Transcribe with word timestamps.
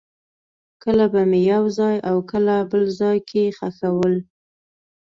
کله 0.83 1.05
به 1.13 1.21
مې 1.29 1.39
یو 1.53 1.63
ځای 1.79 1.95
او 2.09 2.17
کله 2.31 2.55
بل 2.71 2.83
ځای 2.99 3.17
کې 3.29 3.55
خښول. 3.57 4.15